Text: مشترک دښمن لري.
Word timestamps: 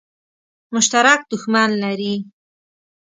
مشترک 0.73 1.19
دښمن 1.31 1.69
لري. 1.83 2.13